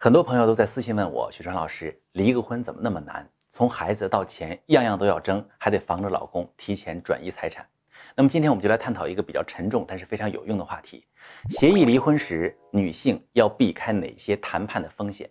[0.00, 3.28] 很多朋友都在私信问我，许川老师，离个婚怎么那么难？
[3.48, 7.66] 从孩子到钱，样样都要争，还得防着老公提前转移财产。
[8.14, 11.04] 那么今天我们就来探讨一个比较沉重，但是非常有用的话题：
[11.48, 15.28] 协议离婚时，女性要避开哪些谈判的风险？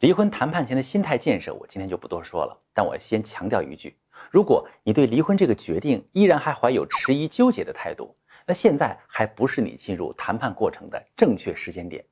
[0.00, 2.54] 离婚谈判前的心态建设，我今天就不多说了。
[2.74, 3.96] 但我先强调一句：
[4.30, 8.14] 如果你对离婚这个决定依然还怀有迟疑纠结的态度，
[8.44, 12.04] 那现在还不是你进入谈判过程的正确时间点。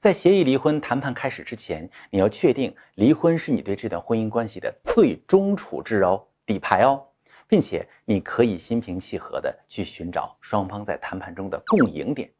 [0.00, 7.04] 在协议离婚谈判开始之前，你要确定离婚是你对这段婚姻关系的最终处置哦，底牌哦，
[7.48, 12.30] 并且你可以心平气和的去寻找双方在谈判中的共赢点，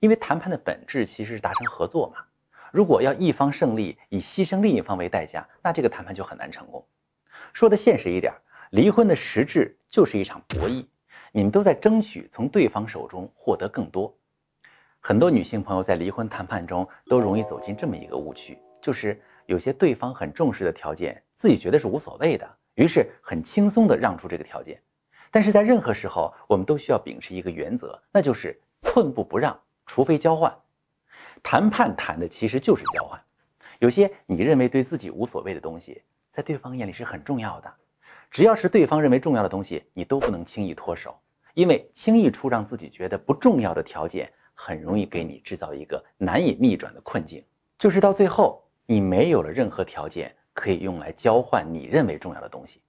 [0.00, 2.24] 因为谈判的本质其实是达成合作嘛。
[2.72, 6.82] 如果要一方胜利，以牺牲另一方为代价，那这个谈判就很难成功。
[7.52, 8.32] 说的现实一点，
[8.70, 10.86] 离婚的实质就是一场博弈，
[11.30, 14.16] 你们都在争取从对方手中获得更多。
[15.08, 24.82] 很多女性朋友在离婚谈判中都容易走进这么一个误区，就是有些对方很重视的条件，自己觉得是无所谓的，于是很轻松地让出这个条件。
[25.30, 30.52] 但是在任何时候，我们都需要秉持一个原则，那就是寸步不让，除非交换。
[31.40, 33.16] 谈判谈的其实就是交换。
[33.78, 37.72] 有些你认为对自己无所谓的东西，在对方眼里是很重要的。
[38.28, 41.16] 只要是对方认为重要的东西，你都不能轻易脱手，
[41.54, 44.28] 因为轻易出让自己觉得不重要的条件。
[44.58, 47.44] 很容易给你制造一个难以逆转的困境，
[47.78, 52.80] 就是到最后你没有了任何条件可以用来交换你认为重要的东西。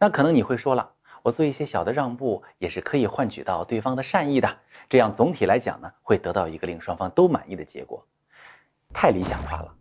[0.00, 0.90] 那可能你会说了，
[1.22, 8.04] 我做一些小的让步也是可以换取到对方的善意的，这样总体来讲呢，会得到一个令双方都满意的结果。
[8.92, 9.72] 太理想化了，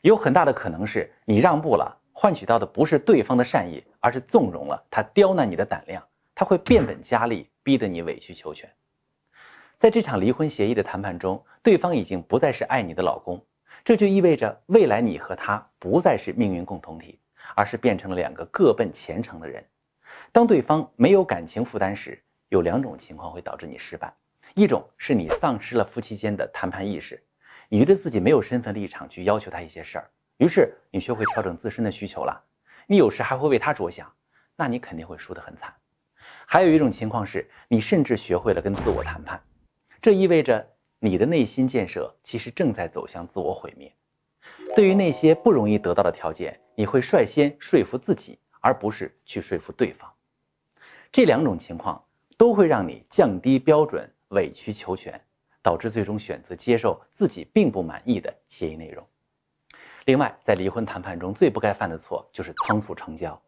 [0.00, 6.02] 有很大的可能是你让步了，换取到的不是对方的善意，而是纵容了他刁难你的胆量，
[6.34, 8.68] 他会变本加厉，逼得你委曲求全。
[9.82, 13.44] 在这场离婚协议的谈判中，对方已经不再是爱你的老公，
[13.82, 17.18] 这就意味着未来你和他不再是命运共同体，
[17.56, 19.60] 而是变成了两个各奔前程的人。
[20.30, 24.14] 当对方没有感情负担时，有两种情况会导致你失败：
[24.54, 27.20] 一种是你丧失了夫妻间的谈判意识，
[27.68, 32.40] 你觉得自己没有身份立场去要求他一些事儿，于是你学会调整自身的需求了，
[32.86, 34.08] 你有时还会为他着想，
[34.54, 35.74] 那你肯定会输得很惨。
[36.46, 39.42] 还有一种情况是你甚至学会了跟自我谈判。
[40.02, 40.68] 这意味着
[40.98, 43.94] 你的内心建设其实正在走向自我毁灭。
[44.74, 50.12] 对于那些不容易得到的条件，你会率先说服自己，而不是去说服对方。
[51.12, 52.04] 这两种情况
[52.36, 55.20] 都会让你降低标准，委曲求全，
[55.62, 59.06] 导致最终选择接受自己并不满意的协议内容。
[60.06, 63.40] 另外，在离婚谈判中最不该犯的错就是仓促成交。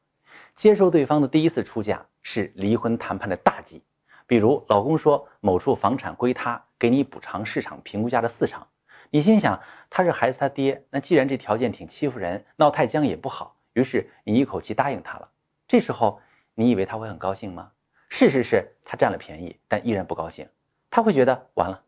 [0.55, 3.83] 接受对方的第一次出价是离婚谈判的大忌。
[4.27, 8.65] 比如，老公说某处房产归他，给你补偿市场评估价的四成。
[9.11, 13.55] 你心想他是孩子他爹，那既然这条件挺欺负人，闹太僵也不好。
[13.75, 15.29] 于是你一口气答应他了。
[15.69, 16.21] 这时候
[16.55, 17.71] 你以为他会很高兴吗？
[18.09, 20.49] 事实是他占了便宜，但依然不高兴。
[20.91, 21.81] 他会觉得完了，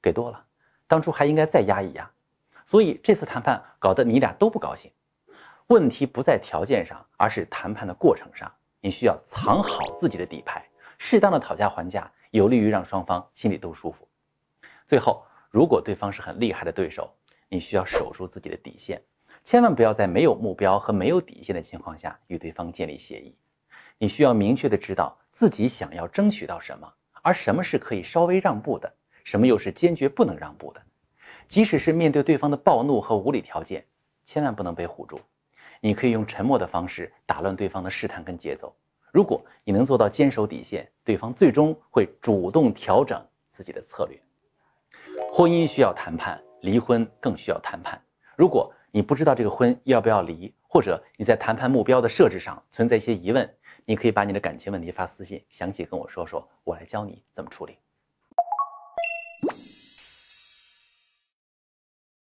[0.00, 0.44] 给多了，
[0.86, 2.10] 当初还应该再压一压。
[2.64, 4.90] 所以这次谈判搞得你俩都不高兴。
[5.66, 8.50] 问题不在条件上，而是谈判的过程上。
[8.80, 10.64] 你需要藏好自己的底牌。
[11.04, 14.06] 适当的讨价还价，有利于让双方心里都舒服。
[14.86, 17.12] 最后，如果对方是很厉害的对手，
[17.48, 19.02] 你需要守住自己的底线，
[19.42, 23.36] 千万不要在没有目标和没有底线的情况下与对方建立协议。
[23.98, 28.90] 你需要明确的知道自己想要争取到什么，而什么是可以稍微让步的，
[29.24, 30.80] 什么又是坚决不能让步的。
[31.48, 33.84] 即使是面对对方的暴怒和无理条件，
[34.24, 35.20] 千万不能被唬住。
[35.80, 38.72] 你可以用沉默的方式打乱对方的试探跟节奏。
[39.12, 44.18] 如果你能做到坚守底线，对方最终会主动调整自己的策略。
[45.30, 48.02] 婚姻需要谈判，离婚更需要谈判。
[48.36, 57.76] 如果你不知道这个婚要不要离，或者你在谈判目标的设置上存在一些疑问，你可以把你的感情问题发私信，详细跟我说说，我来教你怎么处理。